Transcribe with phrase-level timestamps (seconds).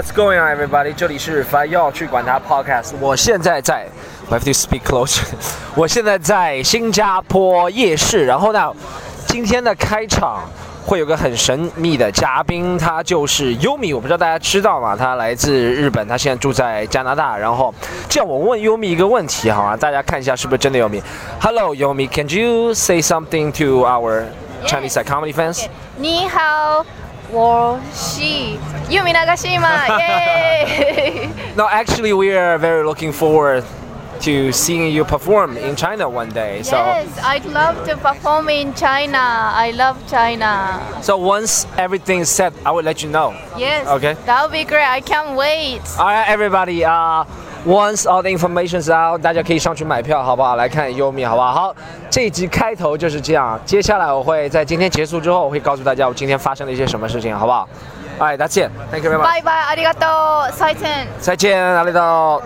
[0.00, 0.94] what's going on, everybody？
[0.94, 2.92] 这里是凡要去管他 Podcast。
[2.98, 3.86] 我现在在
[4.30, 5.20] ，I have to speak close。
[5.74, 8.24] 我现在在新加坡夜市。
[8.24, 8.72] 然后呢，
[9.26, 10.48] 今天的开场
[10.86, 13.92] 会有个很神秘的嘉宾，他就是优米。
[13.92, 14.96] 我不知道大家知道吗？
[14.96, 17.36] 他来自日本，他现在住在加拿大。
[17.36, 17.74] 然后，
[18.08, 19.76] 这样我问优米一个问题，好吗？
[19.76, 21.02] 大家看一下是不是真的优米
[21.38, 24.24] ？Hello，优米，Can you say something to our
[24.64, 25.66] Chinese comedy fans？
[25.98, 26.86] 你好。
[27.32, 28.20] 我是
[28.90, 29.86] Yumi Nagashima.
[30.00, 31.30] Yay!
[31.56, 33.64] no, actually, we are very looking forward
[34.20, 36.58] to seeing you perform in China one day.
[36.58, 36.76] Yes, so
[37.22, 39.18] I'd love to perform in China.
[39.18, 40.98] I love China.
[41.02, 43.30] So once everything is set, I will let you know.
[43.56, 43.86] Yes.
[43.86, 44.14] Okay.
[44.26, 44.84] That would be great.
[44.86, 45.82] I can't wait.
[45.98, 46.84] All right, everybody.
[46.84, 47.24] Uh,
[47.65, 50.55] Once all the information is out，大家可以上去买票，好不好？
[50.55, 51.51] 来看优米，好不好？
[51.51, 51.75] 好，
[52.11, 53.59] 这一集开头就是这样。
[53.65, 57.67] 接下来我会在今天结束之后，我会告诉大家我今天发生了一些什么事情，好不好？
[58.19, 59.23] 哎，再见，Thank you very much。
[59.23, 60.05] 拜拜，ありがと
[60.47, 61.07] う，再见。
[61.19, 62.43] 再见，阿里多。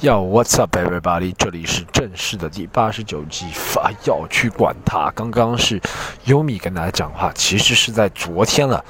[0.00, 1.32] Yo, what's up, everybody？
[1.38, 5.12] 这里是正式的第八十九集，发要去管他。
[5.14, 5.80] 刚刚是
[6.24, 8.84] 优米跟大家讲话，其实是在昨天了。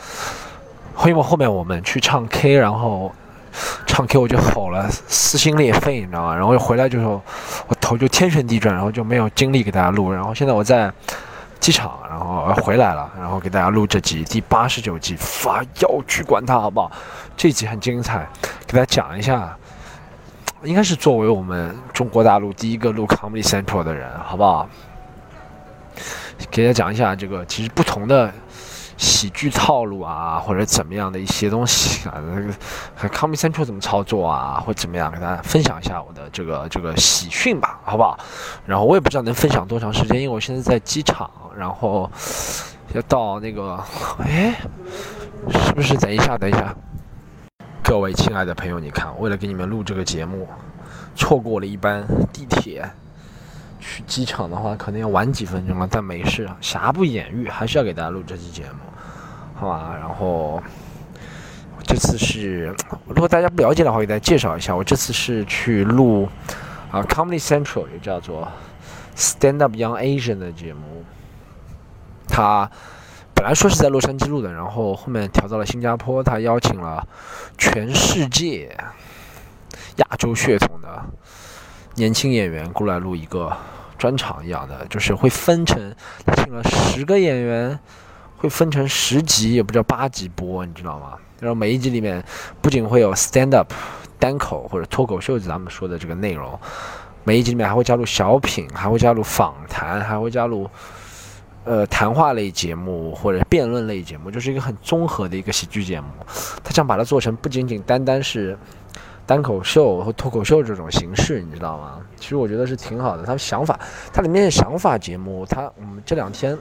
[1.05, 3.13] 因为后面我们去唱 K，然后。
[3.88, 6.36] 唱 K 我就吼了，撕心裂肺，你知道吗？
[6.36, 7.22] 然后回来就说，
[7.68, 10.12] 我头就天旋地转，然后就没有精力给大家录。
[10.12, 10.92] 然后现在我在
[11.60, 16.92] 机场，然后回来了，然后给大家录这集第八十九集，发要去管他好不好？
[17.36, 18.28] 这集很精彩，
[18.68, 19.58] 给大家讲一下，
[20.64, 24.70] 应该是作为我们中国大陆第一个录 Comedy Central 的人，好不好？
[26.52, 28.32] 给大家讲一下这个其实不同的。
[28.98, 38.18] 喜剧套路啊，或者怎么样的一些东西啊，那个 Comedy Central 怎么操作啊，或怎么样，给大家分享一下我的这个这个喜讯吧，好不好？
[38.66, 42.10] 然后我也不知道能分享多长时间，因为我现在在机场，然后
[42.94, 43.80] 要到那个，
[44.20, 44.56] 哎，
[45.50, 45.96] 是不是？
[45.98, 46.76] 等一下，等一下，
[47.84, 50.48] 各位亲爱的朋友，你看，为了给你们录这个节目，
[51.16, 52.90] 错过了一班地铁。
[53.80, 58.80] 去机场的话，可能要晚几分钟了，但没事，瑕不掩瑜，还是要给大家录这期节目，
[59.58, 59.96] 好吧？
[60.00, 60.62] 然后
[61.84, 62.76] 这次是，
[63.08, 66.30] 如果大家不了解的话，给大家介绍一下，我这次是去录
[66.92, 68.48] 啊，Comedy Central 也叫做
[69.16, 71.04] Stand Up Young Asian 的节目。
[72.28, 72.70] 他
[73.34, 77.08] 本来说是在洛杉矶录的，然后后面调到了新加坡，他邀请了
[77.58, 78.78] 全世界
[79.96, 81.04] 亚洲血统的。
[81.96, 83.52] 年轻演员过来录一个
[83.98, 85.96] 专场一样的，就是会分成，
[86.36, 87.80] 请了十个演员，
[88.38, 91.14] 会分成十集，也不知道八集播，你知道吗？
[91.40, 92.24] 然后每一集里面
[92.62, 93.74] 不仅会有 stand up
[94.20, 96.60] 单口或者脱口秀咱们说的这个内容，
[97.24, 100.70] 每一集里面还会加入小品，还会加入访谈，还会加入
[101.64, 106.08] 呃谈话类节目或者辩论类节目，就是一个很综合的一个喜剧节目。
[106.64, 108.58] 他想把它做成不仅仅单单是。
[109.28, 112.00] 单口秀和脱口秀这种形式，你知道吗？
[112.16, 113.24] 其实我觉得是挺好的。
[113.24, 113.78] 他想法，
[114.14, 116.58] 它里面的想法节目，他我们这两天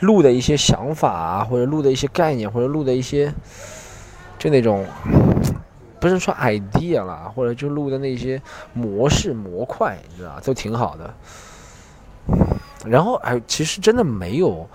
[0.00, 3.32] 录的一些想法啊，或者录的一些概念，或者录的一些
[4.38, 4.84] 就那种
[6.00, 8.40] 不是说 idea 啦，或者就录的那些
[8.72, 11.14] 模式模块，你知道都挺好的。
[12.84, 14.68] 然后哎，其实真的没有。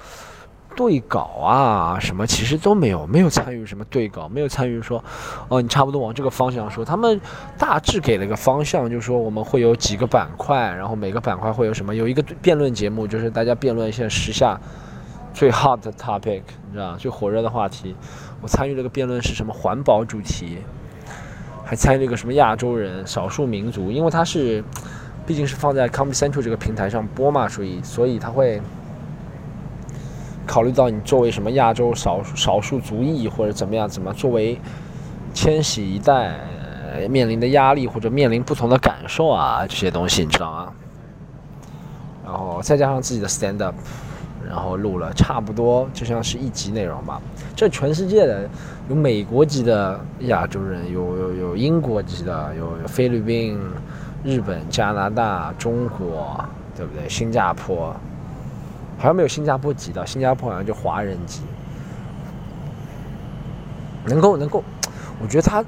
[0.75, 5.03] 对稿啊，什么其实都没有，没有参与什么对稿，没有参与说，
[5.47, 6.83] 哦，你差不多往这个方向说。
[6.83, 7.21] 他们
[7.59, 11.93] 大致给了个方向，就是说我们会有几个板块，然后每个板块会有什么？
[11.93, 14.59] 有一个辩论节目，就是大家辩论一下时下
[15.33, 17.95] 最 hot 的 topic，你知道最火热的话题。
[18.41, 20.59] 我参与这个辩论是什么环保主题，
[21.65, 24.63] 还参与了个什么亚洲人、少数民族，因为它是
[25.25, 28.61] 毕竟是放在 Comedy Central 这个平台上播嘛，所以所以它会。
[30.45, 34.59] 考虑到你作为什么亚洲少少数族裔或者怎么样，怎么作为
[35.33, 36.37] 千禧一代
[37.09, 40.73] 面临的压力或者面临不同的感受啊，这些东西你知道吗？
[42.25, 43.73] 然后再加上自己的 stand up，
[44.47, 47.21] 然后录了差不多就像是一集内容吧。
[47.55, 48.49] 这全世界的
[48.89, 53.59] 有美国籍的亚洲人，有有有英国籍的，有菲律宾、
[54.23, 56.43] 日本、加拿大、中国，
[56.75, 57.07] 对不对？
[57.09, 57.95] 新加坡。
[58.97, 61.41] 好像没有新加坡籍的，新加坡好像就华人籍。
[64.05, 64.63] 能够能够，
[65.21, 65.63] 我觉得他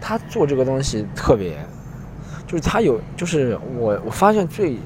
[0.00, 1.58] 他做这个东西特别，
[2.46, 4.78] 就是他有，就是我我发现最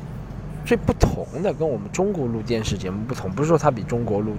[0.65, 4.33] 最不同的，跟我们中国录电视节目不同，不是说他比中国录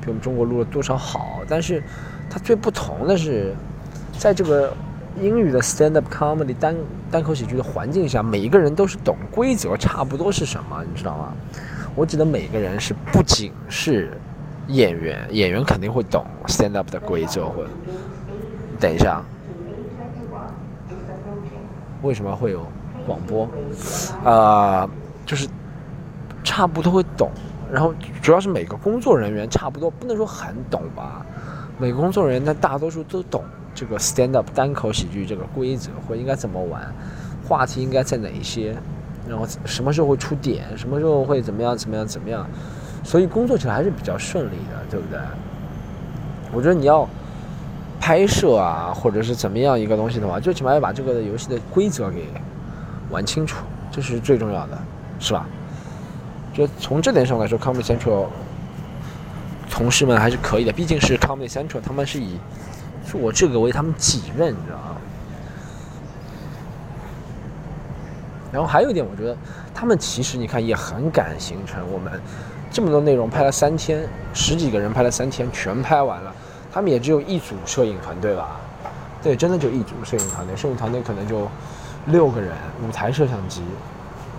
[0.00, 1.82] 比我们中国录了多少好，但是
[2.30, 3.54] 他最不同的是，
[4.18, 4.72] 在这个
[5.20, 6.74] 英语的 stand up comedy 单
[7.10, 11.32] 单口喜剧的环境下，每一个人都是懂规则，差不多是什么，你知道吗？
[11.94, 14.10] 我记得每个人是不仅是
[14.68, 17.70] 演员，演员肯定会懂 stand up 的规则，或者
[18.80, 19.22] 等一下，
[22.02, 22.66] 为什么会有
[23.06, 23.48] 广播？
[24.24, 24.88] 呃，
[25.24, 25.48] 就是
[26.54, 27.32] 差不多会懂，
[27.72, 27.92] 然后
[28.22, 31.26] 主要是每个工作人员差不多不能说很懂吧，
[31.78, 33.42] 每个工作人员呢大多数都懂
[33.74, 36.94] 这个 stand up 单口喜剧这个规则或应该怎么玩，
[37.44, 38.72] 话题应该在哪一些，
[39.28, 42.46] 然后什么时候会出点，什么时候会怎么样怎么样怎么样，
[43.02, 45.18] 所以工作起来还是比较顺利的，对不对？
[46.52, 47.04] 我觉得你要
[47.98, 52.28] 拍摄啊，或者是怎么样一个东西的话，最起码要把这个游戏的规则给
[53.10, 54.78] 玩清楚，这是最重要的，
[55.18, 55.44] 是吧？
[56.54, 58.26] 就从这点上来说，Comedy Central
[59.68, 62.38] 同事们还是可以的，毕竟是 Comedy Central，他们是以
[63.06, 64.96] 是我这个为他们己任，你知道吗？
[68.52, 69.36] 然后还有一点，我觉得
[69.74, 72.20] 他们其实你看也很赶行程，我们
[72.70, 76.32] 这么多内容拍了三天，十几个人拍了三天，全拍完了。
[76.72, 78.60] 他们也只有一组摄影团队吧？
[79.22, 81.48] 对，真的就一组摄影团队，摄影团队可能就
[82.06, 82.52] 六个人，
[82.86, 83.60] 五台摄像机，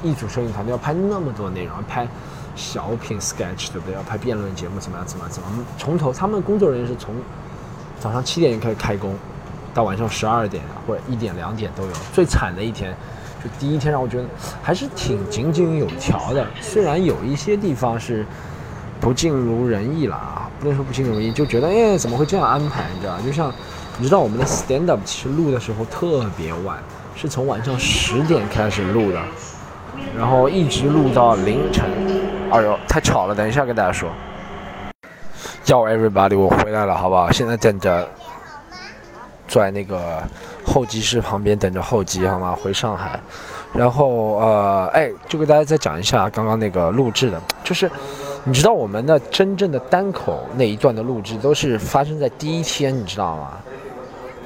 [0.06, 2.08] 一组摄影团队要拍那么多内容，要拍
[2.56, 3.96] 小品 sketch 对不对？
[3.96, 5.06] 要拍辩论节目怎么样？
[5.06, 5.48] 怎么样怎么？
[5.78, 7.16] 从头，他们工作人员是从
[8.00, 9.16] 早上七点就开始开工，
[9.74, 11.92] 到晚上十二点或者一点两点都有。
[12.14, 12.96] 最惨的一天，
[13.44, 14.26] 就第一天让我觉得
[14.62, 18.26] 还是挺井井有条的，虽然有一些地方是
[19.02, 20.50] 不尽如人意了啊。
[20.58, 22.86] 不能说不尽如人意，就觉得哎，怎么会这样安排？
[22.94, 23.52] 你知道就像
[23.98, 26.82] 你知道我们的 stand up 其实录的时候特别晚，
[27.14, 29.22] 是从晚上十点开始录的，
[30.18, 31.86] 然后一直录到凌晨。
[32.52, 33.36] 哎呦，太吵了！
[33.36, 34.10] 等一下跟大家说。
[35.66, 37.32] 要 everybody，我回来了，好不好？
[37.32, 38.08] 现在等着，
[39.48, 40.24] 在那个
[40.66, 42.56] 候机室旁边等着候机，好吗？
[42.62, 43.20] 回上海。
[43.74, 47.90] 然后呃，哎，就给大家再讲一下刚刚那个录制的，就是。
[48.48, 53.54] 你知道我们的真正的单口那一段的录制都是发生在第一天，你知道吗？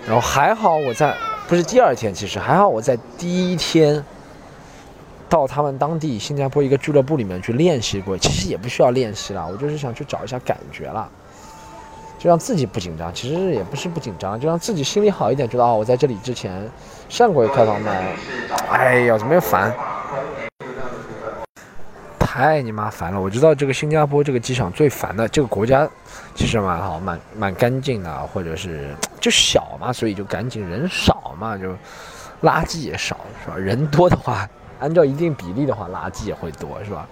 [0.08, 1.14] 然后还好我在
[1.50, 4.02] 不是第二天，其实还好我在第一天
[5.30, 11.08] 到他们当地新加坡一个俱乐部里面去练习过，其实也不需要练习了，我就是想去找一下感觉了，
[12.18, 13.14] 就让自己不紧张。
[13.14, 16.68] 其实也不是不紧张，就让自己心里好一点，觉得哦，我在这里之前
[17.08, 18.16] 上过一开房麦，
[18.72, 19.72] 哎呀，怎么又烦？
[22.20, 23.20] 太你妈烦了！
[23.20, 25.90] 我知道这个新加坡这个机场最烦的，这个国家
[26.36, 31.72] 其实蛮好，蛮蛮干净的，或者是就小嘛，所以就赶紧人少嘛，就
[32.42, 33.58] 垃圾也少，是吧？
[33.58, 34.48] 人多的话，
[34.80, 37.08] 按照一定比例的话，垃圾也会多，是吧？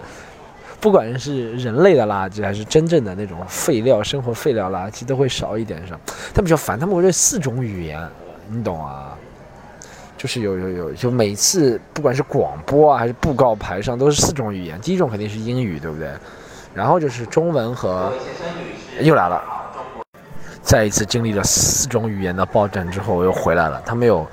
[0.80, 6.00] 不管是人类的垃圾，还是真正的那种废料、生活废料垃圾，都会少一点，是吧？
[6.32, 8.00] 他们比较烦，他们会这四种语言，
[8.48, 9.16] 你懂啊？
[10.16, 14.80] 就是有有有，就每次不管是广播啊还是布告牌上都是四种语言。
[14.80, 16.10] 第一种肯定是英语，对不对？
[16.74, 18.12] 然后就是中文和
[19.00, 19.42] 又来了。
[20.62, 23.82] 再一次经历了四种语言的暴政之后，我又回来了。
[23.84, 24.24] 他们有。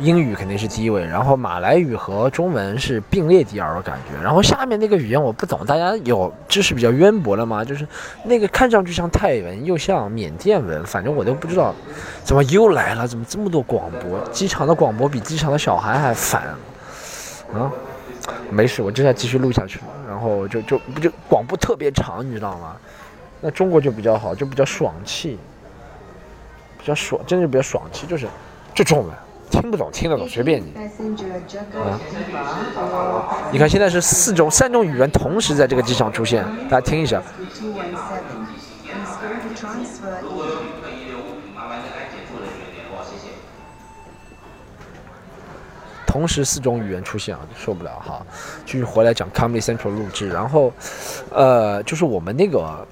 [0.00, 4.22] 英语肯定是第一位，然后马来语和中文是并列第二，我感觉。
[4.22, 7.62] 然后下面那个语言我不懂，大家有知识比较渊博的吗？
[7.62, 7.86] 就是
[8.24, 11.74] 那个看上去像泰文，又像缅甸文，反正我都不知道，
[12.24, 13.06] 怎么又来了？
[13.06, 14.18] 怎么这么多广播？
[14.32, 16.42] 机场的广播比机场的小孩还烦。
[17.52, 17.70] 啊，
[18.50, 19.80] 没事，我这下继续录下去。
[20.08, 22.74] 然后就就不就广播特别长，你知道吗？
[23.40, 25.38] 那中国就比较好，就比较爽气，
[26.78, 28.26] 比较爽，真的比较爽气，就是
[28.74, 29.08] 就中文。
[29.50, 30.72] 听不懂，听得懂，随便你。
[31.74, 32.00] 啊，
[33.52, 37.20] 你看现在是四种、三种语言同时在这个机场出现，大家听一下。
[46.06, 48.26] 同时四种语言出现啊，受不了哈！
[48.66, 50.72] 继续回来讲 Comedy Central 录制，然后，
[51.30, 52.84] 呃，就是我们那个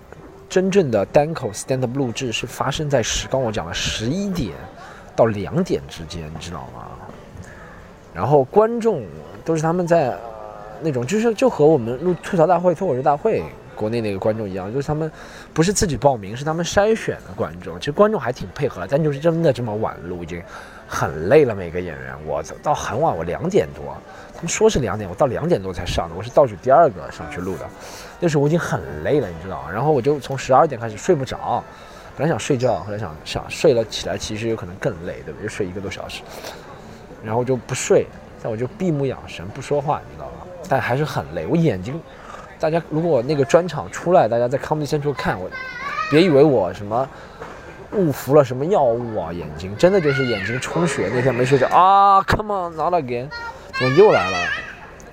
[0.48, 4.54] 真正的单口 stand up 录制是发生在十，刚我讲了十一点。
[5.18, 6.86] 到两点之间，你知道吗？
[8.14, 9.04] 然后观众
[9.44, 10.16] 都是他们在
[10.80, 13.42] 那种，就是就和我们录吐槽大会、脱口秀大会
[13.74, 15.10] 国内那个观众一样，就是他们
[15.52, 17.76] 不是自己报名，是他们筛选的观众。
[17.80, 20.40] 其实观众还挺配合，但就是真的这么晚录，已经
[20.86, 21.52] 很累了。
[21.52, 23.96] 每个演员，我到很晚，我两点多，
[24.36, 27.68] 他们说是两点，我到两点多才上的，我是倒数第二个上去录的。
[28.20, 31.62] 那时候我已经很累了，你知道然后我就从十二点开始睡不着。
[32.18, 35.44] 本来想睡觉，后来想想睡了起来，其实有可能更累，对不对？
[35.44, 36.20] 就睡一个多小时，
[37.22, 38.06] 然后就不睡，
[38.42, 40.44] 但我就闭目养神，不说话，你知道吧？
[40.68, 42.00] 但还是很累，我眼睛，
[42.58, 45.48] 大家如果那个专场出来，大家在 comedy central 看我，
[46.10, 47.08] 别以为我什么
[47.92, 51.08] 误服了什么药物啊，眼睛真的就是眼睛充血。
[51.14, 53.28] 那天没睡觉啊，come on not again，
[53.78, 54.36] 怎么又来了？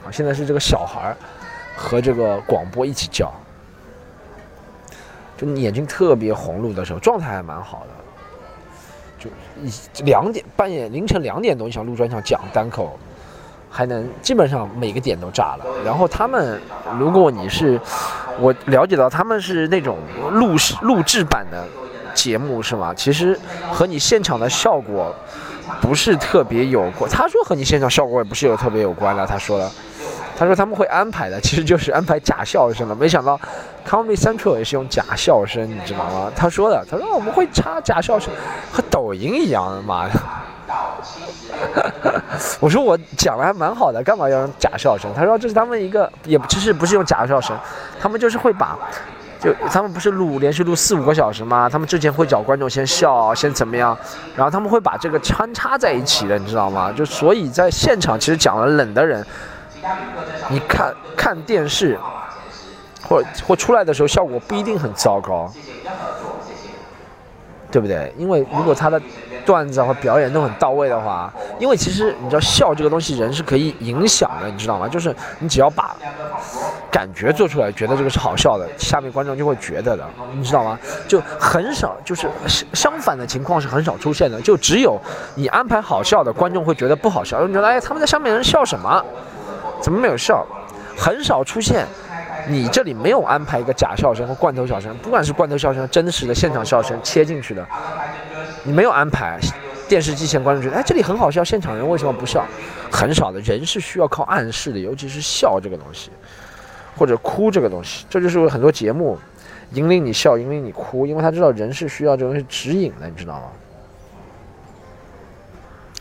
[0.03, 1.15] 啊，现在是这个小孩
[1.77, 3.31] 和这个广播一起叫。
[5.37, 9.29] 就眼睛特别红，录的时候状态还蛮好的，就
[9.61, 12.97] 一两点半夜凌晨两点多，你想录专场讲单口，
[13.69, 15.65] 还能基本上每个点都炸了。
[15.83, 16.61] 然后他们，
[16.97, 17.79] 如果你是
[18.39, 19.97] 我了解到他们是那种
[20.31, 21.67] 录录制版的
[22.13, 22.93] 节目是吗？
[22.93, 23.37] 其实
[23.71, 25.13] 和你现场的效果
[25.81, 27.11] 不是特别有关。
[27.11, 29.69] 他说和你现场效果也不是有特别有关的，他说了。
[30.37, 32.95] 他说他们会安排的， 其实就是安排假笑声了。
[32.95, 33.39] 没想到
[33.87, 36.31] ，Comedy Central 也是用假笑声，你知道吗？
[36.35, 38.33] 他说的，他说我们会插假笑声，
[38.71, 40.13] 和抖音一样的，妈的！
[42.59, 45.09] 我说我讲的还蛮好的，干嘛要用假笑声？
[45.15, 47.57] 他说这是他们一个，也其实不是用假笑声，
[47.99, 48.77] 他们就是会把，
[49.39, 51.69] 就他们不是录连续录四五个小时吗？
[51.69, 53.97] 他们之前会找观众先笑，先怎么样，
[54.35, 56.91] 然后他们会把这个穿插在一起的，你知道吗？
[56.91, 59.25] 就所以在现场其实讲了冷的人。
[60.49, 61.97] 你看看电视，
[63.07, 65.51] 或或出来的时候效果不一定很糟糕，
[67.71, 68.13] 对不对？
[68.17, 69.01] 因为如果他的
[69.45, 74.87] 段子和表演都很到位的话，因为其实你知道笑这个东西人是可以影响的，你知道吗？
[74.87, 75.95] 就是你只要把
[76.91, 80.79] 感觉做出来，觉得这个是好笑的，下面观众就会觉得的，你知道吗？
[81.07, 82.27] 就很少，就是
[82.73, 84.99] 相反的情况是很少出现的，就只有
[85.35, 89.03] 你安排好笑的，观众会觉得不好笑，你觉得哎他们在上面人笑什么？
[89.85, 90.43] 怎么没有笑？
[90.97, 91.85] 很少出现，
[92.47, 97.63] 你这里没有安排一个假笑声和罐头笑声，不管是罐头笑声、真实的现场笑声切进去的，
[98.63, 99.39] 你没有安排。
[99.87, 102.43] 电视机前观众觉得，哎，这里很好笑，现场人为什么不笑？
[102.91, 106.09] 很少的人是需要靠暗示的，尤其是笑这个东西，
[106.97, 109.19] 或者哭这个东西，这就是很多节目
[109.73, 113.33] 引领你笑，引领你哭，因为他知道人是需要这东西指引的，你知道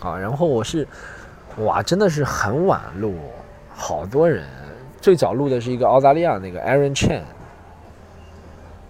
[0.00, 0.10] 吗？
[0.12, 0.88] 啊，然后我是，
[1.58, 3.14] 哇，真的是很晚录。
[3.76, 4.46] 好多人，
[5.00, 7.22] 最早录的是一个澳大利亚那个 Aaron Chen，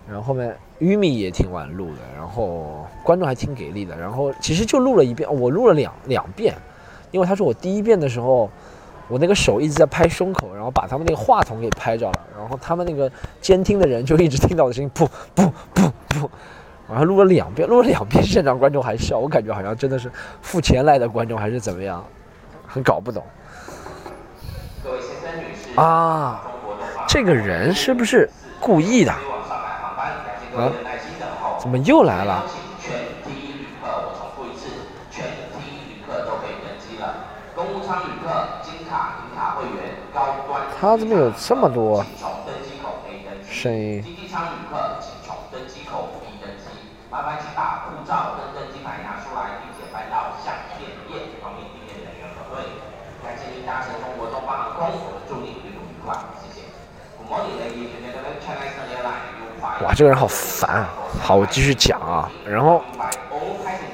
[0.06, 6.54] 然后后面 Umi 也挺晚录的，然后观众还挺给力的，然后其实就录了一遍，我录了两两遍，
[7.10, 8.50] 因为他说我第一遍的时候，
[9.08, 13.10] 我那个手一直在拍胸口，然后把他们那个话筒给拍着了，然后他们那个
[13.40, 16.28] 监听的人就一直听到我的声音，噗噗噗噗，
[16.88, 20.10] 然后录了两遍，录了两遍，现场观众还笑，我感觉好像真的是
[20.42, 22.04] 付钱来的观众还是怎么样，
[22.66, 23.24] 很搞不懂。
[25.76, 26.40] 啊，
[27.08, 29.12] 这个人是不是故意的？
[29.12, 30.70] 啊，
[31.58, 32.44] 怎么又来了？
[40.80, 42.04] 他怎么有这么多
[43.48, 44.04] 声音？
[59.94, 60.90] 这个人好烦啊！
[61.20, 62.30] 好，我继续讲啊。
[62.44, 62.82] 然后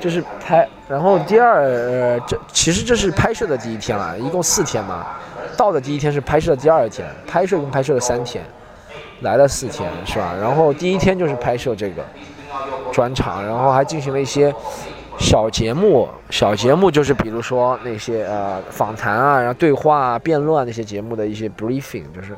[0.00, 5.06] 就是拍，然后第二，呃，这其实这是拍摄的第一天了，一共四天嘛。
[5.56, 8.42] 到的第一天是拍摄的第二天，拍摄共拍摄了三天，
[9.20, 10.34] 来了四天是吧？
[10.40, 12.02] 然后第一天就是拍摄这个
[12.90, 14.54] 专场，然后还进行了一些
[15.18, 22.34] 小节目，小节目就是比如说那些呃访谈啊，然后对话啊、辩论啊那些节目的一些 briefing，就是。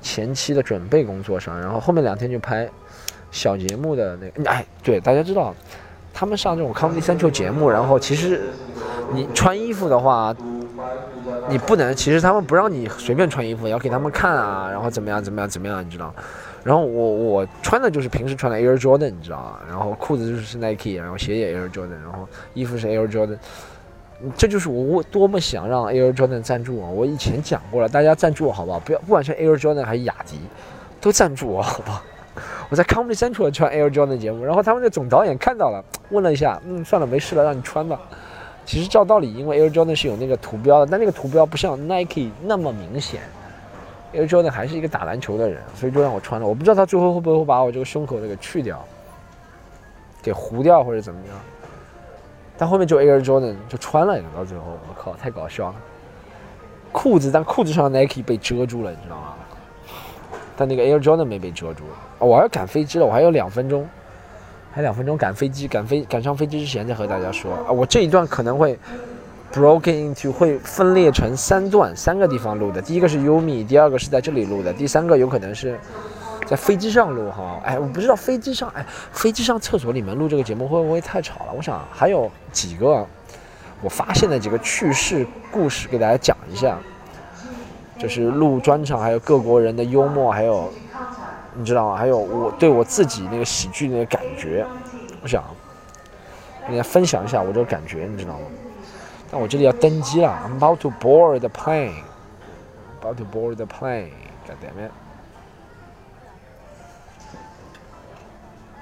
[0.00, 2.68] 前期的准备工作上，然后后面两天就拍
[3.30, 5.54] 小节目的那个，哎，对，大家知道，
[6.12, 8.42] 他们上这种 comedy central 节目，然后其实
[9.12, 10.34] 你穿衣服的话，
[11.48, 16.12] 你不能，其实他们不让你随便穿衣服，要给他们看啊，然后怎么样怎么样怎么样，你知道？
[16.62, 19.58] 然后我我穿的就是平时穿的 Air Jordan，你知道吗？
[19.66, 23.38] 然后裤子就是 Nike，然后鞋也 Air Jordan，然后衣服是 Air Jordan。
[24.36, 26.90] 这就是我我多么想让 Air Jordan 赞助我。
[26.90, 28.78] 我以前讲过了，大家赞助我好不好？
[28.80, 30.38] 不要，不管是 Air Jordan 还是雅迪，
[31.00, 32.02] 都赞助我好不好？
[32.70, 38.00] 我在 Comedy Central 穿 Air Jordan 节目，然后他们的总导演看到了，问了一下，嗯，算了，没事了，让你穿吧。
[38.64, 43.20] 其实照道理，因为 Air Jordan 是有那个图标的，但那个图标不像 Nike 那么明显。
[44.12, 46.46] Air Jordan 还是一个打篮球的人，所以就让我穿了。
[46.46, 48.84] 我不知道他最后会不会把我这个胸口的给去掉，
[50.22, 51.36] 给糊掉或者怎么样。
[52.60, 55.74] 但后面就 Air Jordan 就穿了，到最后，我靠，太搞笑了。
[56.92, 59.32] 裤子，但裤子上的 Nike 被遮住了，你知道吗？
[60.58, 61.84] 但那个 Air Jordan 没被遮住。
[62.18, 63.88] 我还要赶飞机了，我还有两分钟，
[64.72, 68.78] 还两分钟赶飞机，赶飞赶上飞机之前再和大家说啊，我这一段可能会
[69.50, 72.82] broken into 会分裂成三段，三个地方录的。
[72.82, 75.80] 第一个是 Umi，第二个是在这里录的，第三个有可能是。
[76.50, 81.52] 在飞机上录哈，哎，我不知道飞机上，哎，飞机上厕所里面录这个节目会不会太吵了？
[81.56, 83.06] 我想还有几个
[83.80, 86.76] 我发现的几个趣事故事给大家讲一下，
[87.96, 90.68] 就是录专场，还有各国人的幽默，还有
[91.54, 91.96] 你知道吗？
[91.96, 94.66] 还有我对我自己那个喜剧那个感觉，
[95.22, 95.44] 我想
[96.62, 98.46] 跟大家分享一下我这个感觉，你知道吗？
[99.30, 102.02] 但我这里要登机了，I'm about to board the plane。
[103.00, 104.10] About to board the plane.
[104.48, 104.90] God damn it.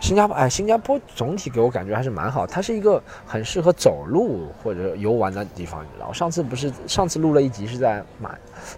[0.01, 5.83] 新加坡，哎，新加坡总体给我感觉还是蛮好，它是一个很适合走路或者游玩的地方。
[5.83, 8.31] 你知道，上次不是上次录了一集是在马，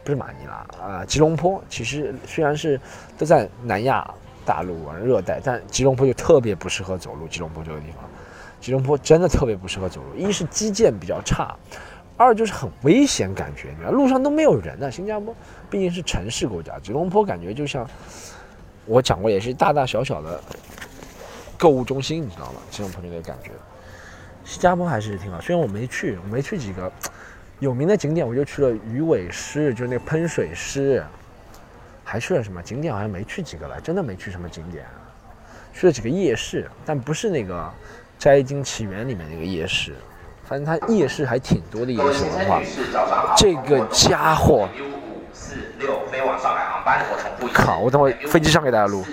[0.02, 1.62] 不是马尼拉啊，吉隆坡。
[1.68, 2.80] 其实虽然是
[3.18, 4.08] 都在南亚
[4.46, 7.28] 大陆啊，热带，但吉隆坡就特别不适合走路。
[7.28, 8.04] 吉隆坡这个地方，
[8.60, 11.54] 吉隆坡真的特别不适合走路，一是基建比较差。
[12.16, 14.90] 二就是很危险，感觉你看路上都没有人呢。
[14.90, 15.34] 新加坡
[15.70, 17.88] 毕竟是城市国家，吉隆坡感觉就像
[18.84, 20.38] 我讲过，也是大大小小的
[21.60, 22.60] 购物中心，你知道吗？
[22.70, 23.50] 这种朋友的感觉。
[24.46, 26.90] 新加坡还是挺好，虽然我没去，我没去几个
[27.58, 31.04] 有名的景点，我就去了鱼尾狮，就是那个喷水狮，
[32.02, 32.92] 还去了什么景点？
[32.92, 34.86] 好像没去几个了，真的没去什么景点。
[35.74, 37.54] 去了几个夜市，但不是那个
[38.18, 39.94] 《摘金奇缘》里面那个夜市。
[40.42, 42.60] 反正它夜市还挺多的夜市文化。
[43.36, 47.04] 这个家伙，U 五四六飞往上海航班，
[47.40, 47.78] 我，靠！
[47.78, 49.04] 我等会飞机上给大家录。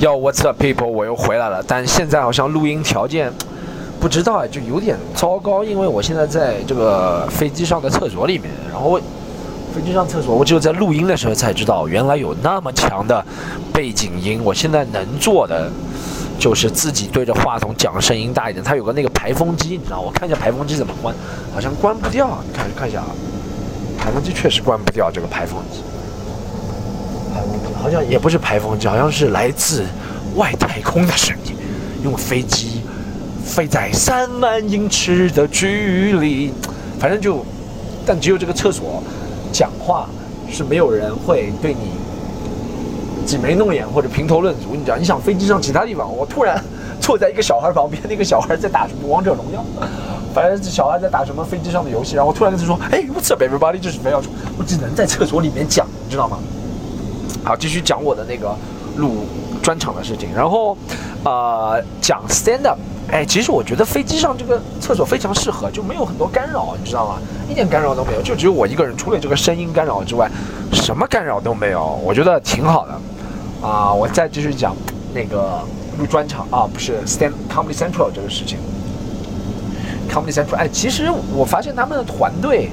[0.00, 0.86] Yo, what's up, people？
[0.86, 3.32] 我又回来了，但现在好像录音条件
[3.98, 9.00] 不知道啊，就有点糟糕，因为我现在在这个飞机上的厕所里面，然后
[9.74, 13.24] 飞机上厕所，我只有在录音的时候才知道，原来有那么强的
[13.72, 14.40] 背景音。
[14.44, 15.70] 我现在能做的。
[16.38, 18.64] 就是自己对着话筒讲，声音大一点。
[18.64, 20.00] 它有个那个排风机，你知道？
[20.00, 21.12] 我看一下排风机怎么关，
[21.52, 22.38] 好像关不掉。
[22.46, 23.10] 你看看一下啊，
[23.98, 25.80] 排风机确实关不掉这个排风机。
[27.82, 29.84] 好像也不是排风机，好像是来自
[30.36, 31.54] 外太空的声音，
[32.02, 32.82] 用飞机
[33.44, 36.52] 飞在三万英尺的距离。
[36.98, 37.44] 反正就，
[38.04, 39.02] 但只有这个厕所
[39.52, 40.08] 讲话
[40.50, 41.92] 是没有人会对你。
[43.26, 44.96] 挤眉弄眼或者评头论足，你知道？
[44.96, 46.58] 你想飞机上其他地方，我突然
[46.98, 49.62] 坐在一个小孩旁边，那个小孩在打什么王者荣耀，
[50.32, 54.22] 反正小孩在打什么飞机上的游戏，然后突然跟他说：“哎，What's up, everybody？” 就是非要，
[54.56, 56.38] 我只能在厕所里面讲，你知道吗？
[57.44, 58.54] 好，继续讲我的那个
[58.96, 59.26] 录
[59.62, 60.76] 专场的事情，然后
[61.24, 62.78] 呃讲 stand up。
[63.10, 67.18] 哎，其实我觉得飞机上这个厕所非常适合，就没有很多干扰，你知道吗？
[67.48, 70.30] 一点干扰都没有，就只有我一个人，除了这个声音干扰之外，
[70.72, 73.66] 什么干扰都没有，我觉得挺好的。
[73.66, 74.76] 啊，我再继续讲
[75.14, 75.62] 那个
[75.98, 78.58] 录专场啊，不是 Stand Comedy Central 这个事情。
[80.10, 82.68] Comedy Central，哎，其实我发现他们的团队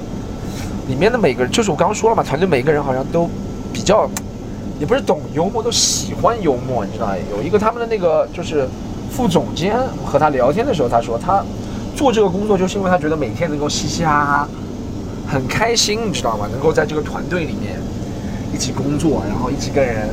[0.86, 3.26] 里面的每个人，就是我刚刚说了嘛，团队每个人好像都
[3.72, 4.06] 比较，
[4.78, 8.68] 也不是懂幽默，都喜欢幽默，你知道有一个他们的那个就是
[9.10, 11.42] 副总监和他聊天的时候，他说他
[11.94, 14.48] 做这个工作就是因为他觉得每天能够嘻嘻哈哈，
[15.26, 16.46] 很开心，你知道吗？
[16.50, 17.80] 能够在这个团队里面
[18.54, 20.08] 一起工作，然后一起跟人。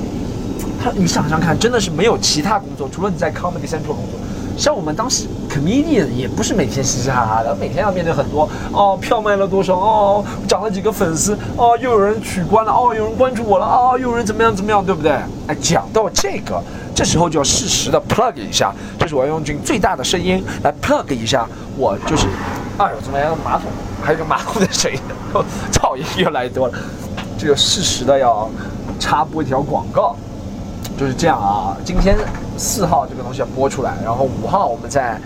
[0.82, 4.20] 他你想想看，真的是没有其他工作，除了你在 Comedy Central 工作，
[4.58, 15.12] 像我们当时 comedian 也不是每天嘻嘻哈哈的，每天要面对很多哦，票卖了多少哦，涨了几个粉丝哦，又有人取关了哦，有人关注我了啊，又有人怎么样怎么样，对不对？
[15.48, 16.62] 哎，讲到这个，
[16.94, 22.28] 这时候就要适时的 plug 一下，这是我要用尽最大的声音来 plug 一下，我就是，
[22.78, 23.36] 哎呦，怎么样？
[23.44, 23.68] 马桶
[24.04, 25.00] 还有个马桶的声音，
[25.74, 26.74] 噪音越来越多了，
[27.38, 28.50] 这个适时的要
[29.00, 30.16] 插播一条广告。
[30.98, 32.16] 就是这样啊，今天
[32.58, 35.20] 四号这个东西要播出来，然后五号我们在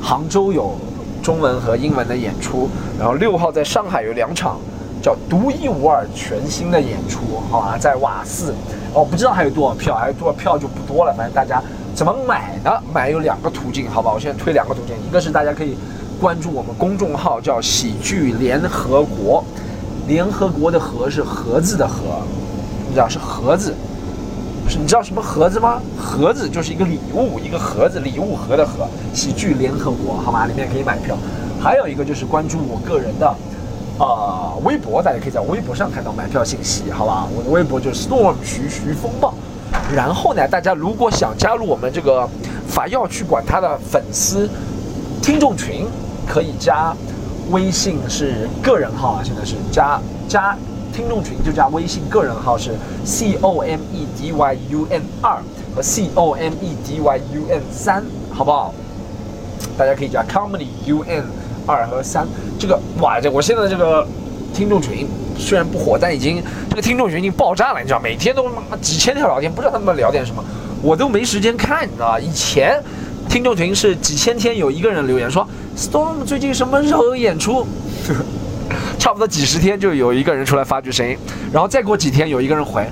[0.00, 0.74] 杭州有
[1.22, 4.58] 中文和英文的演出，然后六号在上海有两场
[5.02, 8.54] 叫独一无二全新的演出，好吧，在瓦寺，
[8.94, 11.62] 哦，不知道还有多少票，还有多少票就不多了，反正大家
[11.94, 12.70] 怎么买呢？
[12.92, 15.76] 买有两个途径，好吧，我现在推两个途径，一个是大家可以
[16.18, 19.44] 关注我们公众号叫喜剧联合国，
[20.08, 21.94] 联合国的合是盒子的盒，
[22.88, 23.74] 你知道是盒子。
[24.78, 25.80] 你知道什么盒子吗？
[25.98, 28.86] 盒子就是一个礼物，一个盒子，礼物盒的盒。
[29.12, 30.46] 喜剧联合国，好吗？
[30.46, 31.16] 里面可以买票。
[31.60, 33.34] 还有一个就是关注我个人的，
[33.98, 37.26] 呃，微博，大家可以在微博上看到买票信息，好吧？
[37.36, 39.34] 我的微博就是 storm 徐徐风暴。
[39.94, 42.28] 然后呢，大家如果想加入我们这个
[42.66, 44.48] 法药去管他的粉丝
[45.20, 45.86] 听众群，
[46.26, 46.94] 可以加
[47.50, 50.56] 微信是个人号啊，现在是加加。
[50.92, 52.72] 听众群就加微信个人号是
[53.04, 55.38] c o m e d y u n 二
[55.74, 58.74] 和 c o m e d y u n 三，好不好？
[59.78, 61.24] 大家可以加 comedy u n
[61.66, 62.26] 二和三。
[62.58, 64.06] 这个哇，这我现在这个
[64.52, 65.06] 听众群
[65.38, 68.00] 虽然不火，但已经这个听众群已经爆炸了，你知道？
[68.00, 70.44] 每天都妈几千条聊天，不知道他们聊点什么，
[70.82, 72.20] 我都没时间看，你知道吧？
[72.20, 72.82] 以前
[73.28, 77.64] 听众群是几千天有一个人留言说 Storm 最近什么时候有演出？
[78.98, 81.16] 差不多几十天就有一个人出来发句声音，
[81.52, 82.86] 然后再过几天有一个人回，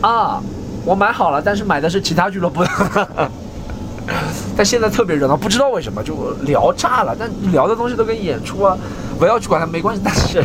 [0.00, 0.40] 啊，
[0.84, 2.64] 我买好了，但是买的是其他俱乐部。
[4.56, 7.14] 但现在特别热闹，不知道为什么就聊炸了。
[7.18, 8.76] 但聊的东西都跟演出啊、
[9.20, 10.42] 围绕去管它没关系，但是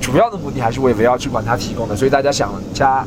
[0.00, 1.96] 主要的目的还是为围绕去管它提供的。
[1.96, 3.04] 所以大家想加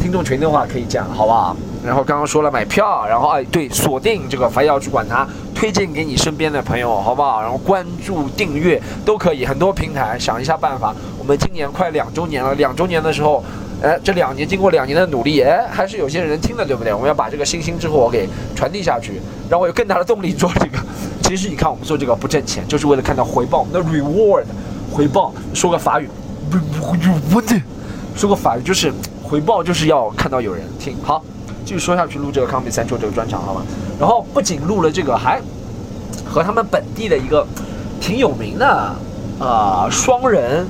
[0.00, 1.54] 听众群的话，可以加，好不好？
[1.84, 7.40] 然后刚刚说了买票，然后哎对，锁定这个非要去管它，推荐给你身边的朋友，好不好？
[7.40, 10.94] 然后关注、订阅都可以，很多平台想一下办法。
[11.18, 13.42] 我们今年快两周年了，两周年的时候。
[13.82, 16.94] 哎，这两年经过两年的努力，哎，还是有些人听了，对不对？
[16.94, 20.78] 我们要把这个星星之火给传递下去，让我有更大的动力做这个。
[21.22, 24.44] 其实你看，我们做这个不挣钱，就是为了看到回报，我们的 reward
[24.90, 25.30] 回报。
[25.52, 26.08] 说个法语，
[26.50, 27.42] 不不不，
[28.16, 28.90] 说个法语就是
[29.22, 30.96] 回报，就是要看到有人听。
[31.02, 31.22] 好，
[31.66, 33.62] 继续说下去，录这个 Comedy Central 这个专场，好吗？
[33.98, 35.40] 然后不仅录了这个，还
[36.24, 37.44] 和他们本地的一个
[38.00, 38.94] 挺有名的
[39.40, 40.64] 啊双人。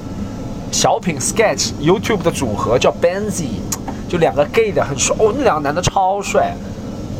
[0.72, 3.60] 小品 sketch YouTube 的组合叫 Benzy，
[4.08, 6.54] 就两个 gay 的很帅哦，那两个男的超帅，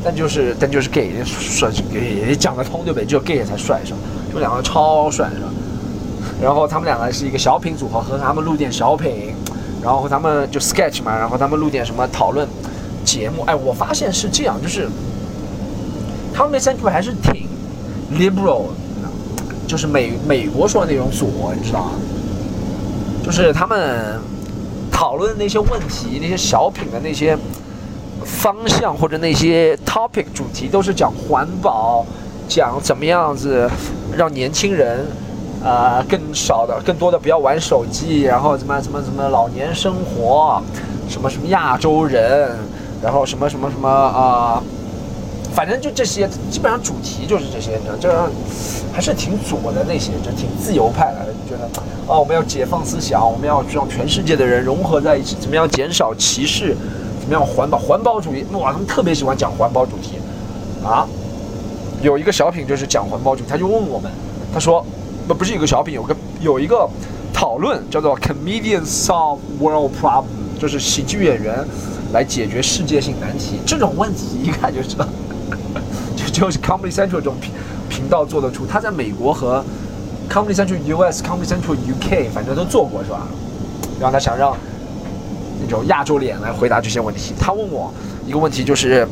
[0.05, 3.07] 但就是但就是 gay 帅也讲得通对不对？
[3.07, 3.99] 只有 gay 才帅是吧？
[4.33, 5.49] 就两个超帅是吧？
[6.43, 9.33] 然后他们两个是一个小品组合，和他们录点小品，
[9.81, 12.47] 然后和他们就 sketch 嘛，然后他们录点什么讨论
[13.07, 13.43] 节目。
[13.47, 14.87] 哎，我发现是这样，就是
[16.35, 17.49] 他们那三组还是挺
[18.13, 18.65] liberal，
[19.67, 21.93] 就是美美国说的那种左，你知道吗？
[23.25, 24.21] 就是他们
[24.93, 27.37] 讨论的那些问题，那些小品的那些
[28.25, 32.07] 方向或者那些 topic 主题，都是讲环保，
[32.47, 33.69] 讲怎么样子
[34.17, 35.05] 让年轻人
[35.65, 40.63] 啊更少的、更多的不要玩手机，然后怎么怎么怎么老年生活，
[41.09, 42.57] 什么什么亚洲人，
[43.03, 44.63] 然后什么什么什么啊。
[45.55, 48.31] 反正就这些，基本上主题就是这些，你知道，这
[48.93, 51.67] 还是挺左的那些，就挺自由派的，就觉得，
[52.07, 56.77] 哦，我们要解放思想，我们要让全世界的人融合在一起，怎么样减少歧视，
[57.19, 60.19] 怎么样环保，环保主义，哇，他们特别喜欢讲环保主题，
[60.85, 61.09] 啊，
[62.03, 64.13] 有一个小品就是讲环保主题，他就问我们，
[64.53, 64.85] 他说，
[65.27, 66.87] 不不是有个小品，有个有一个
[67.33, 70.25] 讨论叫做 Comedians Solve World Problem，
[70.61, 71.65] 就是喜剧演员
[72.17, 75.07] 来解决世界性难题，这种问题一看就知道。
[76.33, 77.53] 就是 Comedy Central 这种频
[77.91, 79.63] 频道做得出，他在美国和
[80.31, 83.29] Comedy Central US、Comedy Central UK 反正都做过是吧？
[84.01, 84.57] 然后他想让
[85.61, 87.35] 那种亚洲脸来回答这些问题。
[87.39, 87.93] 他问我
[88.27, 89.07] 一个问题，就是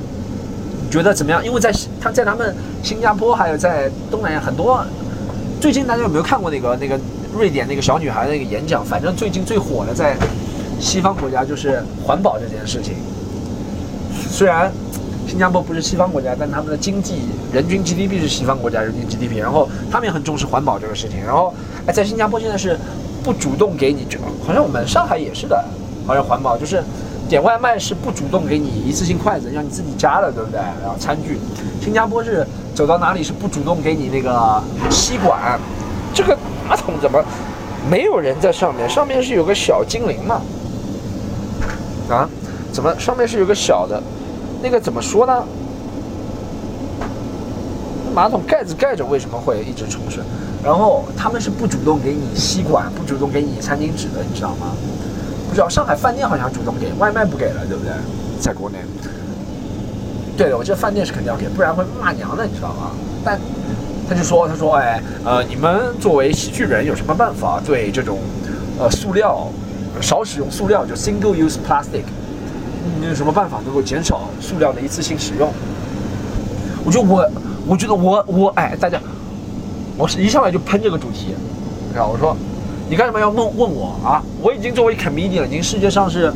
[0.91, 1.45] 觉得怎么样？
[1.45, 4.83] 因为在他在他们新加坡还有在东南亚很多，
[5.61, 6.99] 最近大家有没有看过那个那个
[7.35, 8.83] 瑞典那个小女孩的那个演讲？
[8.83, 10.17] 反正最近最火的在
[10.85, 12.95] 西方国家就是环保这件事情，
[14.31, 14.71] 虽然。
[15.27, 21.19] 新加坡不是西方国家，但他们的经济人均 GDP 是西方国家人均 GDP，然后他们也很重视环保这个事情。
[21.25, 21.53] 然后，
[21.87, 22.79] 哎，在新加坡现在是
[23.23, 25.65] 不主动给你，就好像我们上海也是的，
[26.07, 26.85] 好像环保就是
[27.27, 30.61] 点外卖是不主动给你一次性筷子，让你自己夹的，对不对？
[30.83, 31.39] 然后餐具，
[31.83, 35.59] 新加坡是走到哪里是不主动给你那个吸管，
[36.13, 36.37] 这个
[36.69, 37.19] 马桶怎么
[37.91, 38.87] 没有人在上面？
[38.89, 40.43] 上面是有个小精灵嘛？
[42.09, 42.29] 啊？
[42.73, 44.03] 怎么上面是有个小的？
[44.63, 45.45] 那个怎么说呢？
[48.15, 50.23] 马桶盖子盖着为什么会一直冲水？
[50.65, 54.69] 然后他们是不主动给你吸管，不主动给你餐巾纸的，你知道吗？
[55.49, 57.93] 不知道上海饭店好像主动给，外卖不给了，对不对？
[58.41, 58.79] 在国内，
[60.37, 62.91] 对的，我这饭店是肯定要给，不然会骂娘的，你知道吗？
[63.25, 63.39] 但
[64.09, 68.19] 他就说，他说，哎，呃，你们作为喜剧人有什么办法对这种
[68.79, 69.47] 呃塑料
[70.01, 72.05] 少使用塑料，就 single use plastic。
[73.01, 75.51] 你有什么办法能够减少塑料的一次性使用？
[76.85, 77.31] 我觉得我，
[77.67, 79.01] 我觉得我我哎，大家，
[79.97, 81.35] 我是一上来就喷这个主题，
[81.97, 82.37] 啊，我说，
[82.91, 84.23] 你干什么要问问我啊？
[84.43, 86.33] 我已经作为 comedian，了已经世界上是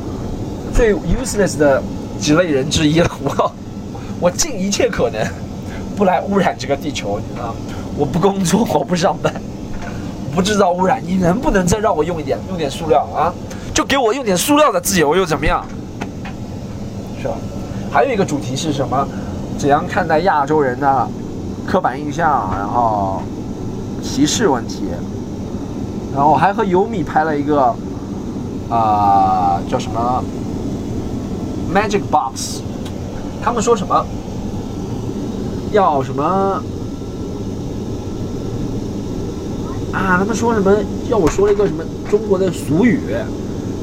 [0.72, 1.82] 最 useless 的
[2.18, 3.10] 几类人之一了。
[3.22, 3.52] 我
[4.20, 5.22] 我尽一切可能
[5.96, 7.54] 不来污染这个地球，你知道？
[7.96, 9.34] 我不工作，我不上班，
[10.34, 11.02] 不制造污染。
[11.04, 13.32] 你能不能再让我用一点用点塑料啊？
[13.74, 15.64] 就给我用点塑料的自由又怎么样？
[17.20, 17.34] 是吧？
[17.90, 19.08] 还有一个主题是什么？
[19.58, 21.08] 怎样看待亚洲人的
[21.66, 23.20] 刻板印象，然后
[24.02, 24.84] 歧视问题？
[26.14, 27.74] 然后还和尤米拍了一个
[28.70, 30.22] 啊，叫什么
[31.74, 32.60] Magic Box？
[33.42, 34.04] 他们说什么？
[35.72, 36.62] 要什么？
[39.92, 40.74] 啊，啊他们说什么？
[41.10, 42.98] 要我说了一个什么中国的俗语，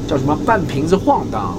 [0.08, 1.56] 叫什么“半瓶子晃荡”。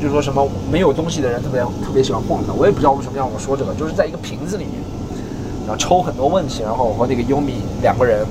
[0.00, 4.72] 就说什么没有东西的人特别特别喜欢晃荡，我也不知道为什么让我说这个，就是在一个瓶子里面，
[5.66, 8.26] 然后抽很多问题，然后我和那个优米两个人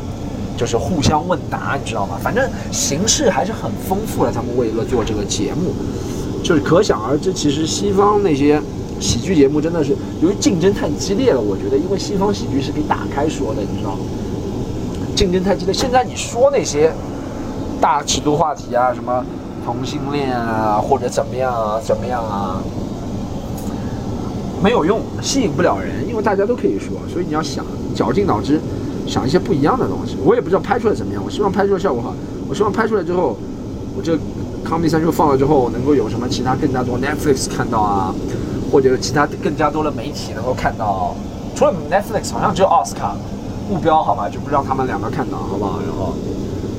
[0.57, 2.17] 就是互相问答，你知道吗？
[2.19, 4.31] 反正形式还是很丰富的。
[4.31, 5.71] 他们为了做这个节目，
[6.43, 8.59] 就是可想而知，其实西方那些
[8.99, 13.99] 喜剧节目真的是由于竞争太激烈了，我觉得因为西方喜剧是可以打开说的，你知道吗？
[15.21, 16.91] 竞争太激烈，现在你说那些
[17.79, 19.23] 大尺度话题啊，什么
[19.63, 22.57] 同性恋啊，或者怎么样啊，怎么样啊，
[24.63, 28.59] 没有用，吸引不了人，因为大家都可以说，所以你要想绞尽脑汁
[29.05, 30.17] 想一些不一样的东西。
[30.25, 32.15] 我也不知道拍出来怎么样，我希望拍出来效果好，
[32.49, 33.37] 我希望拍出来之后，
[33.95, 34.15] 我这
[34.65, 38.11] Comedy Central 放了之后，能够有什么其他更加多 Netflix 看到啊，
[38.71, 41.13] 或者其他更加多的媒体能够看到。
[41.53, 43.15] 除了 Netflix，好像只有奥斯卡
[43.71, 45.79] 目标，好吧，就不让他们两个看到，好不好？
[45.79, 46.13] 然后